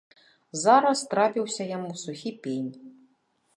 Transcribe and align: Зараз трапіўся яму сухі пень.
Зараз 0.61 0.99
трапіўся 1.11 1.63
яму 1.75 1.91
сухі 2.07 2.35
пень. 2.47 2.69